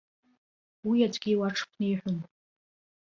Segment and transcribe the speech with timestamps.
[0.87, 2.19] Уи аӡәгьы иуаҽԥниҳәом.